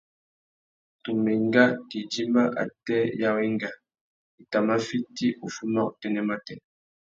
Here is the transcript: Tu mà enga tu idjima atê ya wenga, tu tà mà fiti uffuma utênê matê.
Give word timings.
Tu 1.03 1.09
mà 1.23 1.31
enga 1.39 1.65
tu 1.87 1.95
idjima 2.01 2.43
atê 2.63 2.97
ya 3.21 3.29
wenga, 3.37 3.71
tu 4.35 4.41
tà 4.51 4.59
mà 4.67 4.75
fiti 4.87 5.27
uffuma 5.45 5.81
utênê 5.89 6.21
matê. 6.29 6.55